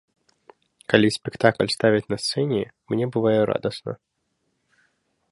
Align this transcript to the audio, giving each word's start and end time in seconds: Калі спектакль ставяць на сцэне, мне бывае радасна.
Калі 0.93 1.07
спектакль 1.17 1.67
ставяць 1.73 2.07
на 2.13 2.17
сцэне, 2.23 2.61
мне 2.93 3.05
бывае 3.17 3.35
радасна. 3.53 3.93